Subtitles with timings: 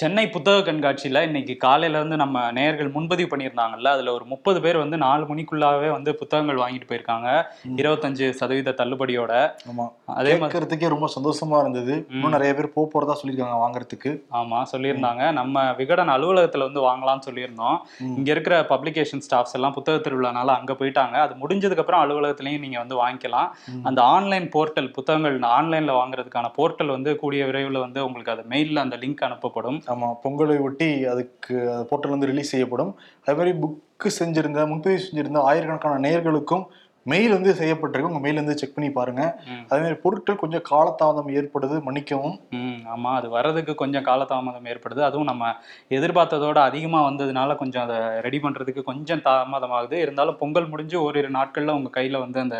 [0.00, 4.96] சென்னை புத்தக கண்காட்சியில இன்னைக்கு காலையில இருந்து நம்ம நேயர்கள் முன்பதிவு பண்ணியிருந்தாங்கல்ல அதுல ஒரு முப்பது பேர் வந்து
[4.96, 7.28] நாலு மணிக்குள்ளாவே வந்து புத்தகங்கள் வாங்கிட்டு போயிருக்காங்க.
[7.76, 9.32] இருபத்தஞ்சு சதவீத தள்ளுபடியோட.
[9.70, 9.92] ஆமா.
[10.06, 12.06] அதே கேட்கறதுக்கே ரொம்ப சந்தோஷமா இருந்தது.
[12.10, 14.12] இன்னும் நிறைய பேர் போக போறதா சொல்லியிருக்காங்க வாங்குறதுக்கு.
[14.32, 15.32] ஆமா சொல்லியிருந்தாங்க.
[15.32, 17.76] நம்ம விகடன் அலுவலகத்துல வந்து வாங்கலாம்னு சொல்லியிருந்தோம்.
[17.98, 21.12] இங்க இருக்கிற பப்ளிகேஷன் ஸ்டாஃப்ஸ் எல்லாம் புத்தக திருவிழானால அங்க போயிட்டாங்க.
[21.12, 23.50] அது முடிஞ்சதுக்கு அப்புறம் அலுவலகத்திலயும் நீங்க வந்து வாங்கிக்கலாம்.
[23.82, 28.96] அந்த ஆன்லைன் போர்ட்டல் புத்தகங்கள் ஆன்லைன்ல வாங்குறதுக்கான போர்ட்டல் வந்து கூடிய விரைவில் வந்து உங்களுக்கு அது மெயில்ல அந்த
[28.96, 29.78] லிங்க் அனுப்பப்படும்.
[29.90, 31.54] ஆமா பொங்கலை ஒட்டி அதுக்கு
[31.88, 32.92] போர்ட்டல் வந்து ரிலீஸ் செய்யப்படும்.
[33.22, 36.64] அதே மாதிரி புக்கு செஞ்சிருந்த முன்பதிவு செஞ்சிருந்த ஆயிரக்கணக்கான நேயர்களுக்கும்
[37.06, 38.10] மெயில் வந்து செய்யப்பட்டிருக்கு.
[38.10, 39.22] உங்க மெயில் வந்து செக் பண்ணி பாருங்க.
[39.70, 42.34] அதே மாதிரி பொருட்கள் கொஞ்சம் காலதாமதம் ஏற்படுது மன்னிக்கவும்.
[42.58, 45.00] ம் ஆமா அது வர்றதுக்கு கொஞ்சம் காலதாமதம் ஏற்படுது.
[45.02, 45.44] அதுவும் நம்ம
[45.90, 49.96] எதிர்பார்த்ததோட அதிகமா வந்ததுனால கொஞ்சம் அதை ரெடி பண்றதுக்கு கொஞ்சம் தாமதமாகுது.
[49.98, 52.58] இருந்தாலும் பொங்கல் முடிஞ்சு ஓரிரு நாட்கள்ல உங்க கையில வந்து அந்த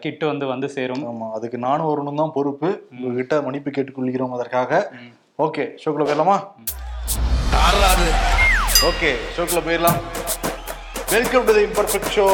[0.00, 1.04] கிட்டு வந்து வந்து சேரும்.
[1.04, 4.72] ஆமா அதுக்கு நானும் வரணும் தான் பொறுப்பு உங்ககிட்ட மன்னிப்பு கேட்டுக்கொள்கிறோம் அதற்காக.
[5.44, 6.36] ஓகே ஷோக்குள்ள போயிடலாமா?
[8.88, 9.98] ஓகே ஷோக்குள்ள போயிடலாம்.
[11.12, 12.24] Welcome to the imperfect show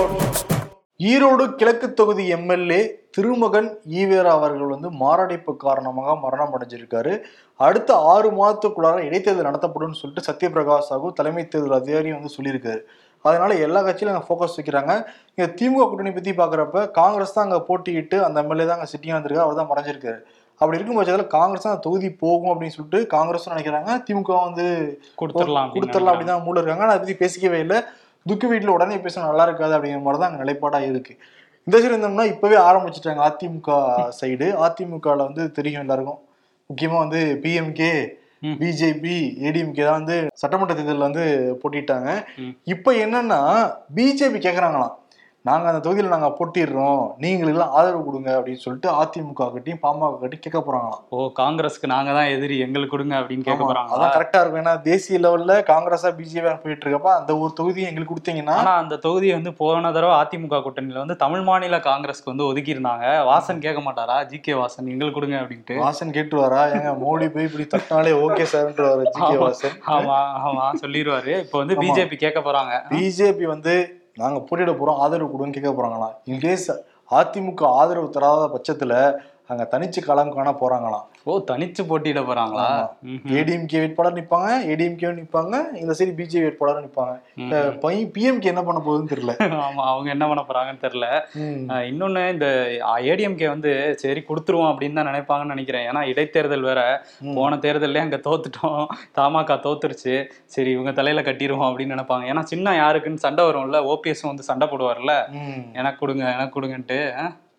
[1.11, 2.79] Erode கிழக்கு தொகுதி எம்எல்ஏ
[3.17, 3.69] திருமகன்
[4.01, 7.13] ஈவேரா அவர்கள் வந்து மாரடைப்பு காரணமாக மரணம் அடைஞ்சிருக்காரு.
[7.67, 12.81] அடுத்த ஆறு மாதத்துக்குள்ளார இடைத்தேர்தல் நடத்தப்படும்னு சொல்லிட்டு சத்யபிரகாஷ் சாகு தலைமை தேர்தல் அதிகாரி வந்து சொல்லியிருக்காரு.
[13.25, 14.95] அதனால எல்லா கட்சியிலும் அங்கே ஃபோக்கஸ் வைக்கிறாங்க.
[15.35, 19.47] இங்கே திமுக கூட்டணி பற்றி பார்க்குறப்ப காங்கிரஸ் தான் அங்கே போட்டியிட்டு அந்த எம்எல்ஏ தான் அங்கே சிட்டியாக வந்திருக்காரு
[19.49, 20.21] அவர் தான் மறைஞ்சிருக்காரு.
[20.61, 23.91] அப்படி இருக்கும் பட்சத்தில் காங்கிரஸ் தான் தொகுதி போகும் அப்படின்னு சொல்லிட்டு காங்கிரஸும் நினைக்கிறாங்க.
[24.07, 24.67] திமுக வந்து
[25.21, 26.85] கொடுத்துடலாம் கொடுத்துடலாம் அப்படின்னு தான் மூல இருக்காங்க.
[26.85, 27.79] ஆனால் அதை பற்றி பேசிக்கவே இல்லை.
[28.31, 31.15] துக்கு வீட்டில் உடனே பேசினா நல்லா இருக்காது அப்படிங்கிற மாதிரி தான் அங்கே நிலைப்பாடாக இருக்கு.
[31.67, 33.79] இந்த சைடு இருந்தோம்னா இப்பவே ஆரம்பிச்சிட்டாங்க அதிமுக
[34.21, 34.49] சைடு.
[34.67, 36.21] அதிமுகவில் வந்து தெரியும் எல்லாருக்கும்.
[36.71, 37.95] முக்கியமா வந்து பிஎம்கே.
[38.61, 39.17] பிஜேபி
[39.49, 41.25] ஏடிஎம்கே தான் வந்து சட்டமன்ற தேர்தலில் வந்து
[41.61, 42.09] போட்டிட்டாங்க.
[42.75, 43.39] இப்போ என்னன்னா
[43.99, 44.95] பிஜேபி கேட்குறாங்களாம்
[45.49, 47.01] நாங்க அந்த தொகுதியில் நாங்க போட்டிடுறோம்.
[47.23, 51.03] நீங்களெல்லாம் ஆதரவு கொடுங்க அப்படின்னு சொல்லிட்டு அதிமுக கட்டியும் பாமக கட்டி கேட்க போறாங்களாம்.
[51.15, 54.61] ஓ காங்கிரஸ்க்கு நாங்க தான் எதிரி எங்களுக்கு கொடுங்க அப்படின்னு கேட்க போறாங்க அதான் கரெக்டா இருக்கும்.
[54.63, 59.35] ஏன்னா தேசிய லெவல்ல காங்கிரஸா பிஜேபி போயிட்டு இருக்கப்ப அந்த ஒரு தொகுதியை எங்களுக்கு கொடுத்தீங்கன்னா ஆனா அந்த தொகுதியை
[59.39, 64.17] வந்து போன தடவை அதிமுக கூட்டணியில வந்து தமிழ் மாநில காங்கிரஸ்க்கு வந்து ஒதுக்கி இருந்தாங்க வாசன் கேட்க மாட்டாரா?
[64.31, 65.77] ஜி கே வாசன் எங்களுக்கு கொடுங்க அப்படின்ட்டு.
[65.85, 69.77] வாசன் கேட்டு வரா ஏங்க மோடி போய் இப்படி தட்டினாலே ஓகே சார்ன்ற வர ஜி கே வாசன்.
[69.97, 71.77] ஆமா ஆமா சொல்லிடுவாரு இப்போ வந்து.
[71.85, 72.73] பிஜேபி கேட்க போறாங்க.
[72.95, 73.75] பிஜேபி வந்து
[74.17, 76.69] நாங்கள் போட்டியிட போகிறோம் ஆதரவு கொடுன்னு கேட்க போகிறாங்களாம் இன்கேஸ்
[77.13, 78.99] அதிமுக ஆதரவு தராத பட்சத்தில்
[79.47, 82.67] அங்கே தனிச்சு களம் காண போகிறாங்களாம் ஓ தனிச்சு போட்டியிட போறாங்களா.
[83.39, 87.15] ஏடிஎம்கே வேட்பாளர் நிப்பாங்க ஏடிஎம்கே நிப்பாங்க இந்த சைடு பிஜேபி வேட்பாளர் நிப்பாங்க.
[87.43, 87.79] ம்ஹும்.
[88.17, 89.35] பிஎம்கே என்ன பண்ண போகுதுன்னு தெரியல.
[89.67, 91.07] ஆமா அவங்க என்ன பண்ண போறாங்கன்னு தெரியல.
[91.91, 92.49] இன்னொன்னு இந்த
[93.13, 95.87] ஏடிஎம்கே வந்து சரி கொடுத்துருவோம் அப்படின்னு தான் நினைப்பாங்கன்னு நினைக்கிறேன்.
[95.91, 96.83] ஏன்னா இடைத்தேர்தல் வேற.
[97.39, 98.85] போன தேர்தல்லே அங்க தோத்துட்டோம்.
[99.21, 100.17] தமாக தோத்துருச்சு.
[100.57, 102.27] சரி இவங்க தலையில கட்டிடுவோம் அப்படின்னு நினைப்பாங்க.
[102.33, 105.15] ஏன்னா சின்ன யாருக்குன்னு சண்டை வரும்ல ஓபிஎஸ் வந்து சண்டை போடுவார்ல.
[105.81, 106.99] எனக்கு கொடுங்க எனக்கு கொடுங்கன்ட்டு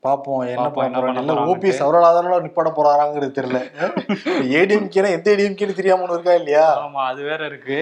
[0.05, 0.09] அஹ்
[0.57, 1.45] பாப்போம் என்ன பண்ண.
[1.51, 3.59] ஓபிஎஸ் ஆதரவுல நிப்பாட போறாராங்கிறது தெரியல
[4.55, 7.79] ஏடிஎம்கேனா எந்த ஏடிஎம்கேன்னு தெரியாம இருக்கா இல்லையா ஆமா அது வேற இருக்கு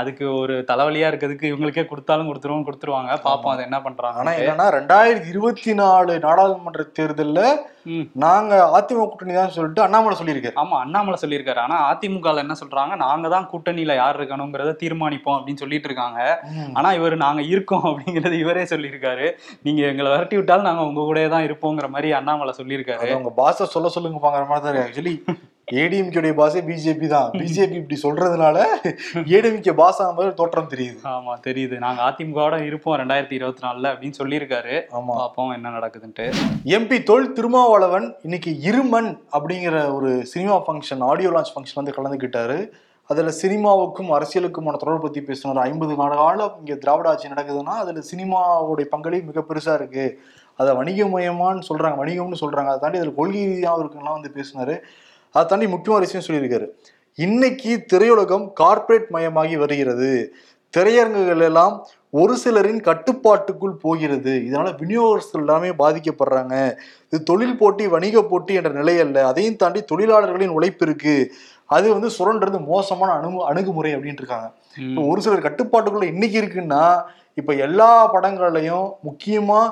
[0.00, 3.12] அதுக்கு ஒரு தலைவலியா இருக்கிறதுக்கு இவங்களுக்கே கொடுத்தாலும் கொடுத்துருவோம் கொடுத்துருவாங்க.
[3.26, 7.40] பாப்போம் அது என்ன ஆனா பண்றாங்க என்னன்னா ரெண்டாயிரத்தி இருபத்தி நாலு நாடாளுமன்ற தேர்தல்ல.
[8.24, 10.56] நாங்க அதிமுக கூட்டணி தான் சொல்லிட்டு அண்ணாமலை சொல்லியிருக்காரு.
[10.62, 11.60] ஆமா அண்ணாமலை சொல்லியிருக்காரு.
[11.66, 12.94] ஆனா அதிமுகல என்ன சொல்றாங்க?
[13.04, 16.20] நாங்க தான் கூட்டணியில யார் இருக்கணுங்கிறத தீர்மானிப்போம் அப்படின்னு சொல்லிட்டு இருக்காங்க.
[16.78, 19.28] ஆனா இவர் நாங்க இருக்கோம் அப்படிங்கறது இவரே சொல்லியிருக்காரு.
[19.68, 23.08] நீங்க எங்களை விரட்டி விட்டாலும் நாங்க உங்க கூடயே தான் இருப்போங்கிற மாதிரி அண்ணாமலை சொல்லியிருக்காரு.
[23.16, 25.16] அவங்க பாச சொல்ல சொல்லுங்க பாங்கிற மாதிரி தான் ஆக்சுவலி
[25.72, 27.30] ஏடிஎம்கே பாசே பிஜேபி தான்.
[27.40, 28.64] பிஜேபி இப்படி சொல்றதுனால
[29.14, 30.98] ஏடிஎம்கே பாஸ் மாதிரி தோற்றம் தெரியுது.
[31.04, 31.78] ஆமா தெரியுது.
[31.78, 34.82] நாங்க அதிமுகவோட இருப்போம் ரெண்டாயிரத்தி இருபத்தி நாலுல அப்படின்னு சொல்லியிருக்காரு.
[34.92, 35.14] ஆமா.
[35.18, 36.34] பாப்போம் என்ன நடக்குதுன்ட்டு.
[36.64, 42.70] எம்பி தொல் திருமாவளவன் இன்னைக்கு இருமன் அப்படிங்கிற ஒரு cinema function audio launch function வந்து கலந்துக்கிட்டாரு.
[43.06, 45.64] அதில் சினிமாவுக்கும் அரசியலுக்குமான தொடர்பு பற்றி பேசினார்.
[45.64, 50.20] ஐம்பது காலம் இங்கே திராவிட ஆட்சி நடக்குதுன்னா அதில் சினிமாவுடைய பங்களிப்பு மிக பெருசாக இருக்கு.
[50.56, 51.96] அதை வணிகமயமான்னு சொல்றாங்க.
[52.02, 52.66] வணிகம்னு சொல்றாங்க.
[52.66, 54.78] அதை தாண்டி அதில் கொள்கை ரீதியாகவும் இருக்குன்னா வந்து பேசினாரு.
[55.30, 56.66] அதை தாண்டி முக்கியமான விஷயம் சொல்லியிருக்காரு.
[57.14, 60.34] இன்னைக்கு திரையுலகம் கார்ப்பரேட் மயமாகி வருகிறது.
[60.76, 64.30] திரையரங்குகள் எல்லாம் ஒரு சிலரின் கட்டுப்பாட்டுக்குள் போகிறது.
[64.30, 66.76] இதனால விநியோகஸ்தர்கள் எல்லாமே பாதிக்கப்படுறாங்க.
[67.06, 69.26] இது தொழில் போட்டி வணிக போட்டி என்ற நிலை அல்ல.
[69.26, 71.32] அதையும் தாண்டி தொழிலாளர்களின் உழைப்பு இருக்கு.
[71.66, 74.52] அது வந்து சுரண்டுறது மோசமான அணு அணுகுமுறை அப்படின்ட்டு இருக்காங்க.
[74.76, 77.02] இப்போ ஒரு சிலர் கட்டுப்பாட்டுக்குள்ள இன்னைக்கு இருக்குன்னா
[77.34, 79.70] இப்ப எல்லா படங்கள்லையும் முக்கியமா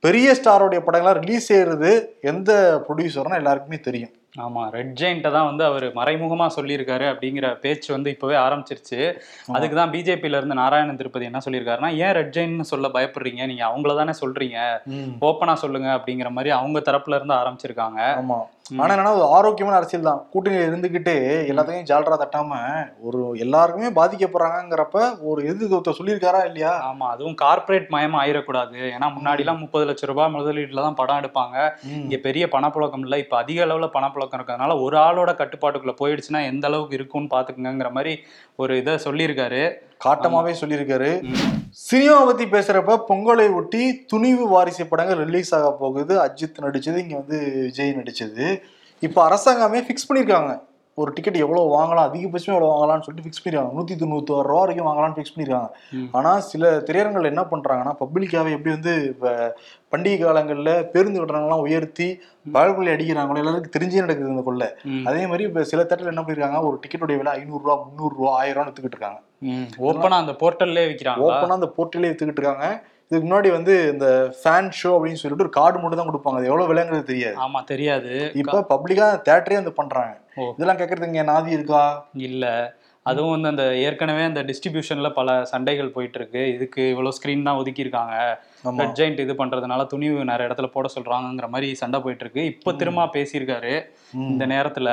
[0.00, 2.50] பெரிய ஸ்டாரோடைய படங்கள்லாம் ரிலீஸ் செய்யறது எந்த
[2.88, 4.12] ப்ரொடியூசர்னா எல்லாருக்குமே தெரியும்.
[4.34, 9.00] ஆமா ரெட் ஜெயின்ட்டை தான் வந்து அவர் மறைமுகமா சொல்லியிருக்காரு அப்படிங்கிற பேச்சு வந்து இப்பவே ஆரம்பிச்சிருச்சு.
[9.48, 13.46] அதுக்கு தான் பிஜேபியில இருந்து நாராயணன் திருப்பதி என்ன சொல்லியிருக்காருன்னா ஏன் ரெட் ஜெயின்னு சொல்ல பயப்படுறீங்க?
[13.46, 14.58] நீங்க அவங்கள தானே சொல்றீங்க?
[15.20, 18.00] ஓப்பனா சொல்லுங்க அப்படிங்கிற மாதிரி அவங்க தரப்புல இருந்து ஆரம்பிச்சிருக்காங்க.
[18.22, 18.38] ஆமா.
[18.70, 20.20] ஆனா என்னன்னா ஒரு ஆரோக்கியமான அரசியல் தான்.
[20.32, 21.14] கூட்டணியில இருந்துகிட்டு
[21.50, 22.58] எல்லாத்தையும் ஜால்ரா தட்டாம
[23.00, 26.72] ஒரு எல்லாருக்குமே பாதிக்கப்படுறாங்கிறப்ப ஒரு எதிர்த்து சொல்லியிருக்காரா இல்லையா?
[26.88, 28.78] ஆமா அதுவும் கார்ப்பரேட் மயமா ஆயிடக்கூடாது.
[28.94, 31.56] ஏன்னா முன்னாடி எல்லாம் முப்பது லட்சம் ரூபாய் முதலீட்டுல தான் படம் எடுப்பாங்க.
[32.02, 33.18] இங்க பெரிய பணப்புழக்கம் இல்ல.
[33.18, 38.14] இப்ப அதிக அளவுல பணப்புழக்கம் இருக்கிறதுனால ஒரு ஆளோட கட்டுப்பாட்டுக்குள்ள போயிடுச்சுன்னா எந்த அளவுக்கு இருக்கும்னு பாத்துக்கங்கிற மாதிரி
[38.56, 39.62] ஒரு இதை சொல்லியிருக்காரு.
[40.00, 41.10] காட்டமாவே சொல்லியிருக்காரு.
[41.70, 46.20] சினிமா பத்தி பேசுறப்ப பொங்கலை ஒட்டி துணிவு வாரிசு படங்கள் ரிலீஸ் ஆக போகுது.
[46.20, 48.46] அஜித் நடிச்சது இங்க வந்து விஜய் நடிச்சது.
[49.02, 50.52] இப்போ அரசாங்கமே ஃபிக்ஸ் பண்ணியிருக்காங்க.
[50.98, 55.14] ஒரு டிக்கெட் எவ்வளவு வாங்கலாம் அதிகபட்சம் எவ்வளவு வாங்கலாம்னு சொல்லிட்டு ஃபிக்ஸ் பண்ணிருக்காங்க நூத்தி தொண்ணூத்தாறு ரூபா வரைக்கும் வாங்கலாம்னு
[55.14, 56.08] ஃபிக்ஸ் பண்ணிருக்காங்க ம்.
[56.12, 59.54] ஆனா சில திரையரங்கள் என்ன பண்றாங்கன்னா பப்ளிக்காவே எப்படி வந்து இப்ப
[59.92, 62.08] பண்டிகை காலங்கள்ல பேருந்து கட்டணங்கள்லாம் உயர்த்தி
[62.52, 64.68] பகல்கொள்ளை அடிக்கிறாங்களோ எல்லாருக்கும் தெரிஞ்சே நடக்குது இந்த கொள்ளை.
[65.04, 68.56] அதே மாதிரி இப்ப சில தேட்டர்ல என்ன பண்ணிருக்காங்க ஒரு டிக்கெட்டுடைய விலை ஐநூறு ரூபா முந்நூறு ரூபா ஆயிரம்
[68.56, 69.20] ரூபான்னு எடுத்துக்கிட்டு இருக்காங்க.
[69.78, 71.26] ஓப்பனா அந்த போர்ட்டல்லே விக்கிறாங்களா?
[71.26, 72.82] ஓப்பனா அந்த போர்ட்டலே எடுத்துக்கிட்டு இருக்காங்க.
[73.10, 76.36] இதுக்கு முன்னாடி வந்து இந்த ஃபேன் ஷோ அப்படின்னு சொல்லிட்டு ஒரு கார்டு மட்டும் தான் கொடுப்பாங்க.
[76.36, 77.36] அது எவ்வளவு விலைங்கிறது தெரியாது.
[77.36, 78.32] ஆமா தெரியாது.
[78.34, 80.14] இப்ப பப்ளிக்கா தேட்டரே வந்து பண்றாங்க.
[80.56, 82.04] இதெல்லாம் கேட்கறதுக்கு இங்க நாதி இருக்கா?
[82.14, 82.76] இல்ல.
[83.06, 87.84] அதுவும் வந்து அந்த ஏற்கனவே அந்த டிஸ்ட்ரிபியூஷன்ல பல சண்டைகள் போயிட்டு இருக்கு இதுக்கு இவ்வளவு ஸ்கிரீன் தான் ஒதுக்கி
[87.84, 88.14] இருக்காங்க
[88.64, 88.78] ஆமா.
[88.80, 93.06] ரெட் ஜெயிண்ட் இது பண்றதுனால துணிவு நிறைய இடத்துல போட சொல்றாங்கங்கிற மாதிரி சண்டை போயிட்டு இருக்கு இப்போ திரும்ப
[93.14, 93.72] பேசியிருக்காரு.
[94.30, 94.88] இந்த நேரத்துல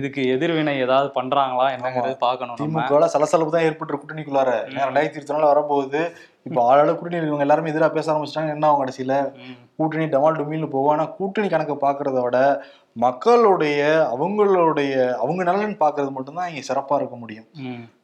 [0.00, 2.84] இதுக்கு எதிர்வினை ஏதாவது பண்றாங்களா என்னங்கிறது பார்க்கணும் நம்ம.
[2.84, 4.52] திமுக சலசலப்பு தான் ஏற்பட்டு கூட்டணிக்குள்ளார.
[4.86, 6.02] ரெண்டாயிரத்தி இருபத்தி நாலு வரப்போகுது.
[6.42, 8.48] இப்ப ஆளாளு கூட்டணி இருக்கவங்க எல்லாருமே எதிராக பேச ஆரம்பிச்சிட்டாங்க.
[8.48, 9.32] என்ன அவங்க கடைசியில.
[9.76, 10.90] கூட்டணி டமால் டுமில்னு போகும்.
[10.90, 13.80] ஆனா கூட்டணி கணக்கு பாக்குறத விட மக்களுடைய
[14.14, 17.48] அவங்களுடைய அவங்க நலன் பாக்குறது மட்டும்தான் இங்க சிறப்பா இருக்க முடியும்.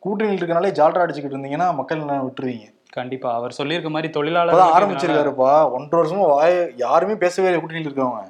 [0.05, 2.67] கூட்டணியில் இருக்கனாலே ஜால்ரா அடிச்சுக்கிட்டு இருந்தீங்கன்னா மக்கள் நலன் விட்டுருவீங்க.
[2.91, 3.35] கண்டிப்பா.
[3.35, 5.71] அவர் சொல்லியிருக்க மாதிரி தொழிலாளர் ஆரம்பிச்சிருக்காருப்பா.
[5.71, 8.25] ஒன்றரை வருஷமா வாய யாருமே பேசவே இல்லை கூட்டணியில் இருக்கவங்க.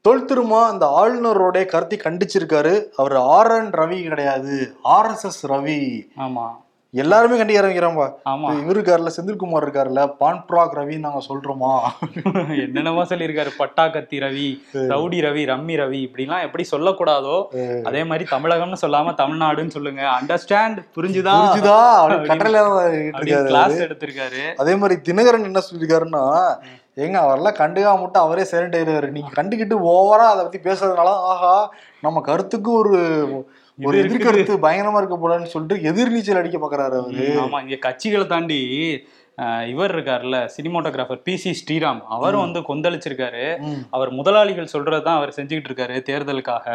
[0.00, 2.84] தொல் திருமா அந்த ஆளுநரோட கருத்தை கண்டிச்சிருக்காரு.
[2.96, 4.76] அவர் ஆர் என் ரவி கிடையாது.
[4.82, 5.80] R S S Ravi.
[6.16, 6.46] ஆமா.
[6.94, 8.50] எல்லாருமே கண்டிக்க ஆரம்பிக்கிறான்பா ஆமா.
[8.58, 11.72] இவரு இருக்காருல்ல செந்தில்குமார் இருக்காருல்ல பான்ப்ராக் ரவி நாங்க சொல்றோமா?
[12.64, 13.50] என்னென்னமோ சொல்லியிருக்காரு.
[13.56, 14.46] பட்டா கத்தி ரவி
[14.92, 17.36] ரவுடி ரவி ரம்மி ரவி இப்படிலாம் எப்படி சொல்லக்கூடாதோ
[17.84, 20.02] அதே மாதிரி தமிழகம்னு சொல்லாம தமிழ்நாடுன்னு சொல்லுங்க.
[20.18, 21.36] அண்டர்ஸ்டாண்ட் புரிஞ்சுதா?
[21.36, 21.78] புரிஞ்சுதா?
[23.20, 23.46] இருக்காரு.
[23.48, 24.42] கிளாஸ் எடுத்திருக்காரு.
[24.56, 26.24] அதே மாதிரி தினகரன் என்ன சொல்லியிருக்காருன்னா
[26.96, 29.08] ஏங்க அவரெல்லாம் கண்டுக்காம மட்டும் அவரே சைலண்ட் ஆயிடுவாரு.
[29.10, 31.54] நீங்க கண்டுக்கிட்டு ஓவரா அதை பத்தி பேசுறதுனால ஆஹா
[32.02, 32.94] நம்ம கருத்துக்கு ஒரு
[33.86, 33.98] ஒரு.
[34.02, 37.28] எதிர்கருத்து பயங்கரமா இருக்க போலன்னு சொல்லிட்டு எதிர்நீச்சல் அடிக்க பாக்குறாரு அவரு.
[37.44, 38.60] ஆமா இங்க கட்சிகளை தாண்டி
[39.70, 42.00] இவர் இருக்காருல்ல சினிமோட்டோகிராஃபர் பி சி ஸ்ரீராம்.
[42.14, 43.44] அவரும் வந்து கொந்தளிச்சிருக்காரு.
[43.90, 46.66] அவர் முதலாளிகள் சொல்றதுதான் அவர் செஞ்சுக்கிட்டு இருக்காரு தேர்தலுக்காக.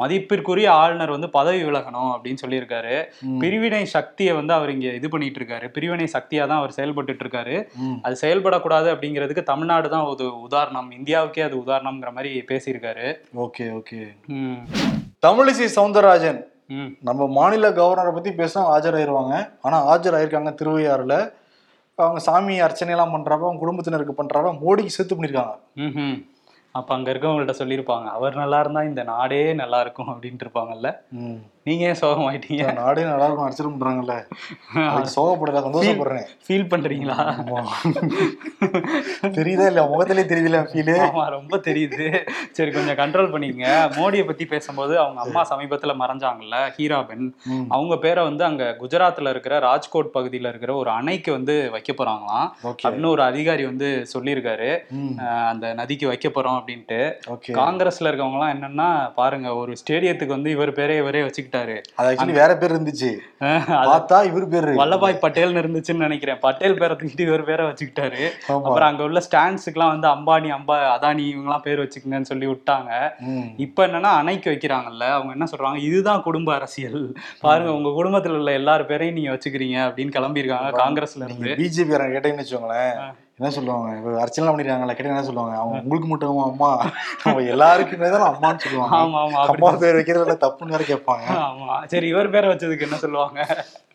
[0.00, 2.96] மதிப்பிற்குரிய ஆளுநர் வந்து பதவி விலகணும் அப்படின்னு சொல்லியிருக்காரு.
[3.42, 5.68] பிரிவினை சக்தியை வந்து அவர் இங்க இது பண்ணிட்டு இருக்காரு.
[5.76, 7.56] பிரிவினை சக்தியா தான் அவர் செயல்பட்டுட்டு இருக்காரு.
[8.02, 10.90] அது செயல்படக்கூடாது அப்படிங்கிறதுக்கு தமிழ்நாடு தான் ஒரு உதாரணம்.
[11.00, 13.08] இந்தியாவுக்கே அது உதாரணம்ங்கிற மாதிரி பேசியிருக்காரு.
[13.46, 14.02] Okay okay.
[15.24, 16.44] தமிழிசை சவுந்தரராஜன்.
[16.68, 16.96] ம்.
[17.00, 19.50] நம்ம மாநில கவர்னரை பத்தி பேச ஆஜராயிருவாங்க.
[19.60, 21.32] ஆனா ஆஜராயிருக்காங்க திருவையாறுல.
[21.94, 25.54] அவங்க சாமி அர்ச்சனை எல்லாம் பண்றப்ப அவங்க குடும்பத்தினருக்கு பண்றப்ப மோடிக்கு சேர்த்து பண்ணிருக்காங்க.
[26.70, 31.00] அப்ப அங்க இருக்கவங்கள்ட்ட சொல்லியிருப்பாங்க அவர் நல்லா இருந்தா இந்த நாடே நல்லா இருக்கும் அப்படின்ட்டு இருப்பாங்கல்ல.
[31.66, 34.14] நீங்க ஏன் சோகமாயிட்டீங்க நாடே நல்லா இருக்கும் அர்ச்சனை பண்றாங்கல்ல
[35.12, 36.26] சோகப்படல சந்தோஷப்படுறேன்.
[36.46, 37.16] ஃபீல் பண்றீங்களா.
[39.38, 42.06] தெரியுதா இல்ல முகத்திலே தெரியுதுல ஃபீலு ஆமா ரொம்ப தெரியுது.
[42.56, 43.70] சரி கொஞ்சம் கண்ட்ரோல் பண்ணிக்கங்க.
[43.96, 47.24] மோடியை பத்தி பேசும்போது அவங்க அம்மா சமீபத்துல மறைஞ்சாங்கல்ல ஹீராபென்
[47.76, 52.46] அவங்க பேரை வந்து அங்க குஜராத்ல இருக்கிற ராஜ்கோட் பகுதியில இருக்கிற ஒரு அணைக்கு வந்து வைக்க போறாங்களாம்.
[52.84, 54.70] அப்படின்னு ஒரு அதிகாரி வந்து சொல்லியிருக்காரு.
[55.52, 57.00] அந்த நதிக்கு வைக்க போறோம் அப்படின்ட்டு.
[57.60, 58.90] காங்கிரஸ்ல இருக்கவங்க எல்லாம் என்னன்னா
[59.20, 61.22] பாருங்க ஒரு ஸ்டேடியத்துக்கு வந்து இவர் பேரே இவரே
[61.54, 63.10] வச்சுக்கிட்டாரு அது ஆக்சுவலி வேற பேர் இருந்துச்சு.
[63.90, 64.72] பார்த்தா இவர் பேரு.
[64.80, 66.38] வல்லபாய் பட்டேல்னு இருந்துச்சுன்னு நினைக்கிறேன்.
[66.44, 68.22] பட்டேல் பேரை தூக்கிட்டு இவர் பேரை வச்சுக்கிட்டாரு.
[68.54, 72.92] அப்புறம் அங்க உள்ள ஸ்டாண்ட்ஸுக்குலாம் வந்து அம்பானி அம்பா அதானி இவங்கலாம் பேர் வச்சுக்கங்கன்னு சொல்லி விட்டாங்க.
[73.66, 75.80] இப்ப என்னன்னா அணைக்கு வைக்கிறாங்கல்ல அவங்க என்ன சொல்றாங்க?
[75.88, 77.02] இதுதான் குடும்ப அரசியல்.
[77.44, 81.52] பாருங்க உங்க குடும்பத்துல உள்ள எல்லார் பேரையும் நீங்க வச்சுக்கிறீங்க அப்படின்னு கிளம்பியிருக்காங்க காங்கிரஸ்ல இருந்து.
[81.62, 82.96] பிஜேபி கேட்டீங்கன்னு வச்சுக்கோங்களேன்.
[83.38, 83.88] என்ன சொல்லுவாங்க?
[83.98, 85.54] இப்ப அர்ச்சனை பண்ணிருக்காங்கல்ல கேட்டீங்க என்ன சொல்லுவாங்க?
[85.60, 86.68] அவங்க உங்களுக்கு மட்டும் அம்மா.
[87.24, 88.94] அவங்க எல்லாருக்குமே தான் அம்மான்னு சொல்லுவாங்க.
[88.98, 91.24] ஆமா ஆமா அம்மா பேர் வைக்கிறதுல தப்புன்னு வேற கேட்பாங்க.
[91.46, 91.76] ஆமா.
[91.92, 93.40] சரி இவர் பேரை வச்சதுக்கு என்ன சொல்லுவாங்க?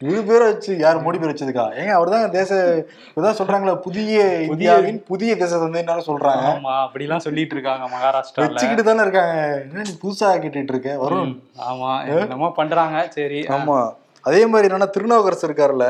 [0.01, 1.65] இவரு பேரை வச்சு யார் மோடி பேர் வச்சதுக்கா?
[1.79, 2.51] ஏங்க அவர்தான் தேச
[3.07, 4.19] இப்பதான் சொல்றாங்களே புதிய
[4.49, 6.45] இந்தியாவின் புதிய தேச தந்தைன்னு சொல்றாங்க.
[6.53, 8.47] ஆமா அப்படிலாம் சொல்லிட்டு இருக்காங்க மகாராஷ்டிரால.
[8.47, 9.37] வச்சுக்கிட்டு தானே இருக்காங்க.
[10.03, 10.91] புதுசா கேட்டுட்டு இருக்க?
[11.05, 11.33] வரும்
[11.69, 13.41] ஆமா என்னமோ பண்றாங்க சரி.
[13.57, 13.79] ஆமா.
[14.23, 15.85] அதே மாதிரி என்னன்னா திருநாவுக்கரசு இருக்காருல்ல.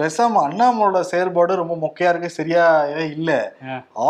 [0.00, 3.30] பேசாம அண்ணாமலோட செயல்பாடு ரொம்ப மொக்கையா இருக்கு சரியாவே இல்ல.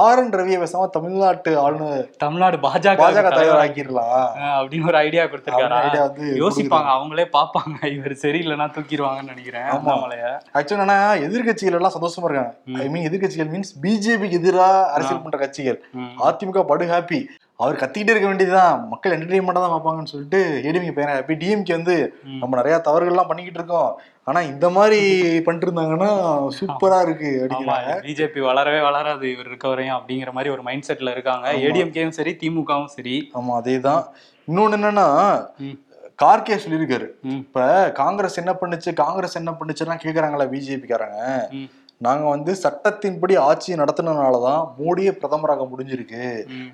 [0.02, 5.80] ஆர் என் ரவியை பேசாம தமிழ்நாட்டு ஆளுநர் தமிழ்நாடு பாஜக பாஜக தலைவர் ஆக்கிடலாம் அப்படின்னு ஒரு ஐடியா கொடுத்திருக்காரா?
[6.06, 10.24] வந்து யோசிப்பாங்க அவங்களே பாப்பாங்க இவர் சரியில்லைன்னா தூக்கிடுவாங்கன்னு நினைக்கிறேன் அண்ணாமலைய.
[10.56, 12.54] ஆக்சுவலி என்னன்னா எதிர்கட்சிகள் எல்லாம் சந்தோஷமா இருக்காங்க.
[12.84, 15.80] ஐ மீன் எதிர்கட்சிகள் மீன்ஸ் பிஜேபிக்கு எதிரா அரசியல் பண்ற கட்சிகள்.
[16.28, 17.20] அதிமுக படு ஹாப்பி
[17.62, 18.88] அவர் கத்திக்கிட்டே இருக்க வேண்டியதுதான்.
[18.88, 21.96] மக்கள் என்டர்டைன்மெண்டா தான் பார்ப்பாங்கன்னு சொல்லிட்டு ஏடிஎம்கே பையன் அப்படி டிஎம்கே வந்து.
[22.40, 23.90] நம்ம நிறைய தவறுகள்லாம் பண்ணிக்கிட்டு இருக்கோம்.
[24.24, 24.98] ஆனா இந்த மாதிரி
[25.46, 26.10] பண்ணிட்டு இருந்தாங்கன்னா
[26.58, 27.94] சூப்பரா இருக்கு அப்படிங்கிறாங்க.
[28.04, 29.26] பிஜேபி வளரவே வளராது.
[29.30, 31.46] இவர் இருக்க வரையும் அப்படிங்கிற மாதிரி ஒரு மைண்ட் செட்ல இருக்காங்க.
[31.66, 33.16] ஏடிஎம்கேவும் சரி திமுகவும் சரி.
[33.34, 34.04] ஆமா அதேதான்.
[34.48, 35.08] இன்னொன்னு என்னன்னா.
[36.18, 37.06] கார்கே சொல்லியிருக்காரு.
[37.36, 37.60] இப்ப
[37.92, 41.20] காங்கிரஸ் என்ன பண்ணுச்சு காங்கிரஸ் என்ன பண்ணுச்சுன்னா கேக்குறாங்களா பிஜேபிக்காரங்க
[41.52, 41.68] ம்.
[42.02, 46.22] நாங்க வந்து சட்டத்தின்படி ஆட்சி நடத்தினதுனாலதான் மோடியே பிரதமராக முடிஞ்சிருக்கு.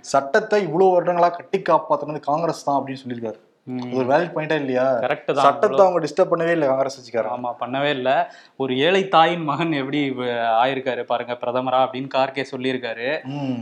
[0.04, 3.38] சட்டத்தை இவ்வளவு வருடங்களா கட்டி காப்பாத்துனது காங்கிரஸ் தான் அப்படின்னு சொல்லியிருக்காரு
[3.96, 4.84] ஒரு வேலிட் பாயிண்டா இல்லையா?
[5.02, 5.44] கரெக்ட் தான்.
[5.46, 7.34] சட்டத்தை அவங்க டிஸ்டர்ப் பண்ணவே இல்லை காங்கிரஸ் கட்சிக்காரங்க.
[7.36, 8.10] ஆமா பண்ணவே இல்ல.
[8.56, 10.00] ஒரு ஏழை தாயின் மகன் எப்படி
[10.62, 13.08] ஆயிருக்காரு பாருங்க பிரதமரா அப்படின்னு கார்கே சொல்லியிருக்காரு.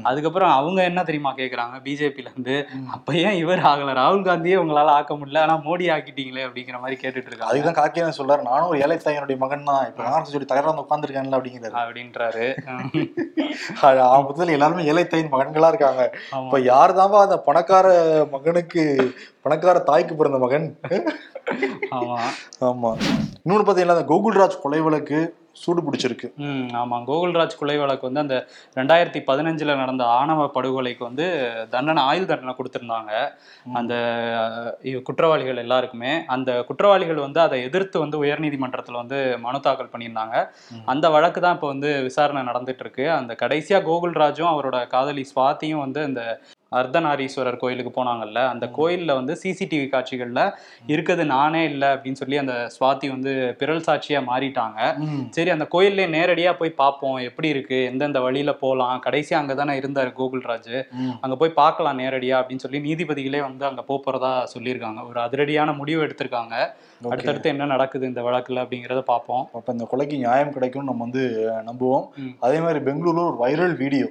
[0.02, 1.76] அதுக்கப்புறம் அவங்க என்ன தெரியுமா கேக்குறாங்க?
[1.86, 2.56] பிஜேபில இருந்து.
[2.96, 3.94] அப்ப ஏன் இவர் ஆகல?
[4.00, 7.52] ராகுல் காந்தியே உங்களால ஆக்க முடியல ஆனா மோடி ஆக்கிட்டீங்களே அப்படிங்கிற மாதிரி கேட்டுட்டு இருக்காங்க.
[7.52, 8.42] அதுதான் கார்கே சொல்றாரு.
[8.42, 9.86] நானும் ஒரு ஏழை தாயினுடைய மகன் தான்.
[9.90, 11.74] இப்ப காங்கிரஸ் சொல்லி தலைவரா வந்து உட்காந்துருக்காங்கல்ல அப்படிங்கிறாரு.
[11.82, 12.46] அப்படின்றாரு.
[14.16, 16.02] ஆபத்துல எல்லாருமே ஏழை தாயின் மகன்களா இருக்காங்க.
[16.44, 17.86] இப்ப யார் அந்த பணக்கார
[18.32, 18.82] மகனுக்கு
[19.46, 20.68] பணக்கார தாய்க்கு பிறந்த மகன்.
[21.96, 22.20] ஆமா.
[22.68, 22.92] ஆமா.
[23.42, 25.18] இன்னொன்னு பாத்தீங்கன்னா அந்த கோகுல்ராஜ் கொலை வழக்கு
[25.60, 26.28] சூடு பிடிச்சிருக்கு.
[26.46, 26.96] ம் ஆமா.
[27.10, 28.36] கோகுல்ராஜ் கொலை வழக்கு வந்து அந்த
[28.78, 31.26] ரெண்டாயிரத்தி பதினஞ்சுல நடந்த ஆணவ படுகொலைக்கு வந்து
[31.74, 33.12] தண்டனை ஆயுள் தண்டனை கொடுத்திருந்தாங்க.
[33.80, 33.94] அந்த
[35.08, 36.12] குற்றவாளிகள் எல்லாருக்குமே.
[36.34, 40.36] அந்த குற்றவாளிகள் வந்து அதை எதிர்த்து வந்து உயர்நீதிமன்றத்துல வந்து மனு தாக்கல் பண்ணியிருந்தாங்க.
[40.94, 43.06] அந்த வழக்கு தான் இப்போ வந்து விசாரணை நடந்துட்டு இருக்கு.
[43.20, 46.22] அந்த கடைசியா கோகுல்ராஜும் அவரோட காதலி ஸ்வாதியும் வந்து அந்த
[46.72, 50.40] அர்த்தநாரீஸ்வரர் கோயிலுக்கு போனாங்கல்ல அந்த கோயில்ல வந்து சிசிடிவி காட்சிகள்ல
[50.94, 54.80] இருக்குது நானே இல்லை அப்படின்னு சொல்லி அந்த ஸ்வாதி வந்து பிறல் சாட்சியா மாறிட்டாங்க.
[55.36, 60.74] சரி அந்த கோயில்லே நேரடியா போய் பார்ப்போம் எப்படி இருக்கு எந்தெந்த வழியில போகலாம் கடைசியா அங்கதானே இருந்தாரு கோகுல்ராஜ்.
[61.22, 66.04] அங்க போய் பார்க்கலாம் நேரடியா அப்படின்னு சொல்லி நீதிபதிகளே வந்து அங்க போப் போறதா சொல்லியிருக்காங்க ஒரு அதிரடியான முடிவு
[66.06, 66.54] எடுத்திருக்காங்க.
[67.12, 71.24] அடுத்தடுத்து என்ன நடக்குது இந்த வழக்குல அப்படிங்கறத பார்ப்போம் அப்ப இந்த கொலைக்கு நியாயம் கிடைக்கும் நம்ம வந்து
[71.68, 72.06] நம்புவோம்.
[72.46, 74.08] அதே மாதிரி பெங்களூர்ல ஒரு வைரல் வீடியோ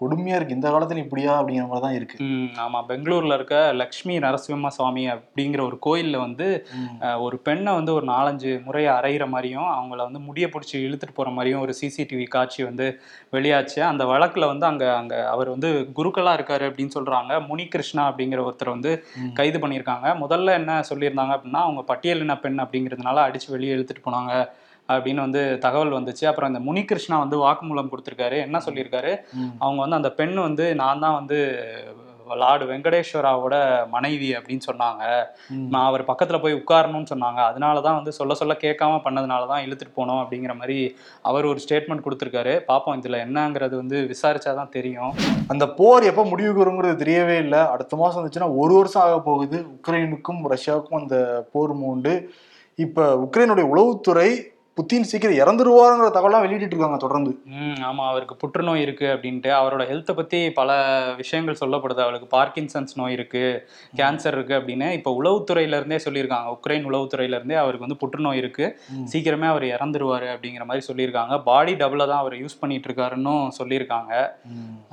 [0.00, 0.54] கொடுமையா இருக்கு.
[0.54, 1.32] இந்த காலத்துல இப்படியா?
[1.38, 2.16] அப்படிங்கிற மாதிரி தான் இருக்கு.
[2.24, 2.80] ம், ஆமா.
[2.88, 6.46] பெங்களூர்ல இருக்க லக்ஷ்மி நரசிம்ம சுவாமி அப்படிங்கிற ஒரு கோயில்ல வந்து
[7.20, 11.60] ஒரு பெண்ணை வந்து ஒரு நாலஞ்சு முறை அரைகிற மாதிரியும் அவங்கள வந்து முடிய பிடிச்சி இழுத்துட்டு போற மாதிரியும்
[11.60, 12.86] ஒரு சிசிடிவி காட்சி வந்து
[13.32, 13.80] வெளியாச்சு.
[13.82, 17.16] அந்த வழக்குல வந்து அங்க அங்க அவர் வந்து குருக்களா இருக்காரு அப்படின்னு சொல்றாங்க.
[17.48, 18.92] முனி கிருஷ்ணா அப்படிங்கிற ஒருத்தர் வந்து.
[19.34, 19.86] கைது பண்ணியிருக்காங்க.
[20.20, 24.32] முதல்ல என்ன சொல்லியிருந்தாங்க அப்படின்னா அவங்க பட்டியலின பெண் அப்படிங்கிறதுனால அடிச்சு வெளியே இழுத்துட்டு போனாங்க.
[24.88, 26.24] அப்படின்னு வந்து தகவல் வந்துச்சு.
[26.26, 28.36] அப்புறம் இந்த முனி கிருஷ்ணா வந்து வாக்குமூலம் கொடுத்திருக்காரு.
[28.48, 29.14] என்ன சொல்லியிருக்காரு.
[29.64, 31.38] அவங்க வந்து அந்த பெண் வந்து நான் தான் வந்து
[32.40, 33.54] லார்டு வெங்கடேஸ்வராவோட
[33.92, 35.02] மனைவி அப்படின்னு சொன்னாங்க.
[35.72, 37.40] நான் அவர் பக்கத்துல போய் உட்காரணும்னு சொன்னாங்க.
[37.50, 40.76] அதனால தான் வந்து சொல்ல சொல்ல கேட்காம பண்ணதுனால தான் இழுத்துட்டு போனோம் அப்படிங்கிற மாதிரி
[41.30, 42.54] அவர் ஒரு ஸ்டேட்மெண்ட் கொடுத்துருக்காரு.
[42.70, 45.14] பார்ப்போம் இதுல என்னங்கிறது வந்து விசாரிச்சாதான் தெரியும்.
[45.54, 47.62] அந்த போர் எப்ப முடிவுக்கு வருங்கிறது தெரியவே இல்லை.
[47.76, 49.60] அடுத்த மாசம் வந்துச்சுன்னா ஒரு வருஷம் ஆக போகுது.
[49.76, 51.18] உக்ரைனுக்கும் ரஷ்யாவுக்கும் அந்த
[51.52, 52.14] போர் மூண்டு.
[52.78, 54.30] இப்ப உக்ரைனுடைய உளவுத்துறை
[54.78, 57.30] புத்தின் சீக்கிரம் இறந்துருவாருங்கிற தகவலாம் வெளியிட்டு இருக்காங்க தொடர்ந்து.
[57.60, 59.50] ம் ஆமா அவருக்கு புற்றுநோய் இருக்கு அப்படின்ட்டு.
[59.60, 60.76] அவரோட ஹெல்த்தை பத்தி பல
[61.20, 62.02] விஷயங்கள் சொல்லப்படுது.
[62.06, 63.42] அவருக்கு பார்க்கின்சன்ஸ் நோய் இருக்கு
[64.00, 66.48] கேன்சர் இருக்கு அப்படின்னு இப்போ உளவுத்துறையில இருந்தே சொல்லியிருக்காங்க.
[66.56, 68.66] உக்ரைன் உளவுத்துறையில இருந்தே அவருக்கு வந்து புற்றுநோய் இருக்கு.
[69.12, 71.36] சீக்கிரமே அவர் இறந்துருவாரு அப்படிங்கிற மாதிரி சொல்லியிருக்காங்க.
[71.50, 74.12] பாடி டபுள தான் அவர் யூஸ் பண்ணிட்டு இருக்காருன்னு சொல்லியிருக்காங்க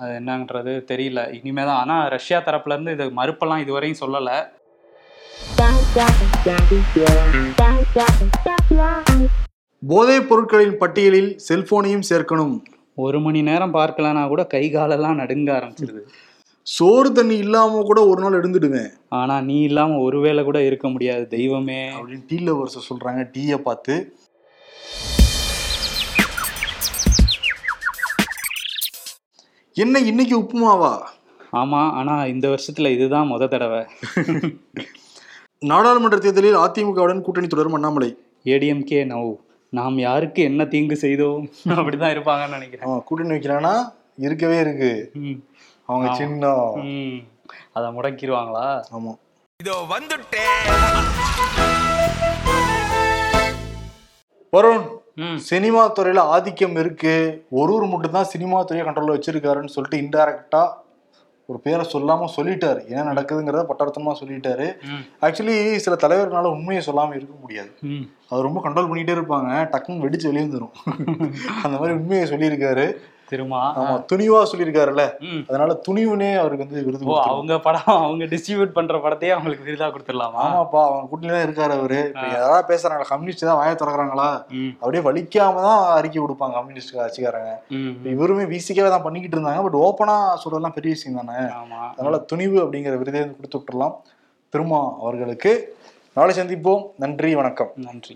[0.01, 1.21] அது என்னன்றது தெரியல.
[1.39, 4.31] இனிமே தான் ஆனா ரஷ்யா தரப்புல இருந்து இது மறுப்பெல்லாம் இதுவரையும் சொல்லல.
[9.87, 12.63] போதைப் பொருட்களின் பட்டியலில் செல்போனையும் சேர்க்கணும்.
[12.95, 15.99] ஒரு மணி நேரம் பார்க்கலனா கூட கை காலெல்லாம் நடுங்க ஆரம்பிச்சிருது.
[16.61, 21.89] சோறு தண்ணி இல்லாம கூட ஒரு நாள் எழுந்துடுவேன் ஆனா நீ இல்லாம ஒருவேளை கூட இருக்க முடியாது தெய்வமே.
[21.89, 24.15] அப்படின்னு டீ லவர்ஸ் சொல்றாங்க டீயை பார்த்து.
[29.73, 31.01] என்ன இன்னைக்கு உப்புமாவா?
[31.53, 33.85] ஆமா ஆனா இந்த வருஷத்துல இதுதான் முத தடவை.
[35.59, 38.17] நாடாளுமன்ற தேர்தலில் அதிமுகவுடன் கூட்டணி தொடரும் அண்ணாமலை.
[38.43, 39.35] ஏடிஎம்கே நவ்.
[39.75, 41.45] நாம் யாருக்கு என்ன தீங்கு செய்தோம்
[41.77, 42.85] அப்படிதான் இருப்பாங்கன்னு நினைக்கிறேன்.
[42.87, 43.73] அவன் கூட்டணி வைக்கிறானா?
[44.17, 44.91] இருக்கவே இருக்கு.
[45.89, 46.07] அவங்க
[46.83, 47.17] ம்.
[47.73, 48.67] அதை முடக்கிடுவாங்களா?
[48.91, 49.13] ஆமா.
[49.59, 50.63] இதோ வந்துட்டேன்
[54.53, 54.85] வருண்
[55.17, 55.37] ம்.
[55.43, 57.15] சினிமா துறையில ஆதிக்கம் இருக்கு.
[57.51, 60.63] ஒரு ஒரு மட்டும் தான் சினிமா துறையை கண்ட்ரோல்ல வச்சிருக்காருன்னு சொல்லிட்டு இன்டைரக்டா
[61.47, 62.87] ஒரு பேரை சொல்லாம சொல்லிட்டாரு.
[62.87, 64.67] என்ன நடக்குதுங்கிறத பட்டர்த்தமா சொல்லிட்டாரு.
[65.21, 67.71] ஆக்சுவலி சில தலைவர்களால உண்மையை சொல்லாம இருக்க முடியாது.
[68.29, 69.51] அது ரொம்ப கண்ட்ரோல் பண்ணிட்டே இருப்பாங்க.
[69.73, 70.75] டக்குன்னு வெடிச்சு வெளியே வந்துரும்.
[71.63, 72.87] அந்த மாதிரி உண்மையை சொல்லியிருக்காரு.
[73.29, 75.03] திருமா ஆமா துணிவா சொல்லியிருக்காருல்ல.
[75.49, 77.05] அதனால துணிவுனே அவருக்கு வந்து விருது.
[77.31, 80.43] அவங்க படம் அவங்க டிஸ்ட்ரிபியூட் பண்ற படத்தையே அவங்களுக்கு விருதா கொடுத்துடலாமா?
[80.47, 81.99] ஆமாப்பா அவங்க கூட்டணி தான் இருக்காரு அவரு.
[82.35, 83.09] யாராவது பேசுறாங்களா?
[83.13, 84.29] கம்யூனிஸ்ட் தான் வாய திறக்கிறாங்களா?
[84.81, 87.53] அப்படியே வலிக்காம தான் அறிக்கை கொடுப்பாங்க கம்யூனிஸ்ட் கட்சிக்காரங்க.
[87.95, 89.63] இப்ப இவருமே விசிக்காவே தான் பண்ணிக்கிட்டு இருந்தாங்க.
[89.67, 91.39] பட் ஓப்பனா சொல்றதெல்லாம் பெரிய விஷயம் தானே.
[91.95, 93.95] அதனால துணிவு அப்படிங்கிற விருதை வந்து கொடுத்து விட்டுறலாம்
[94.53, 95.53] திருமா அவர்களுக்கு.
[96.17, 96.83] நாளை சந்திப்போம்.
[97.03, 97.71] நன்றி வணக்கம்.
[97.87, 98.15] நன்றி.